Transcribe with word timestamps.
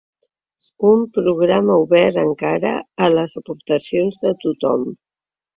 Un 0.91 1.03
programa 1.17 1.75
obert 1.83 2.19
encara 2.23 2.73
a 3.09 3.13
les 3.19 3.39
aportacions 3.43 4.21
de 4.25 4.37
tothom. 4.47 4.91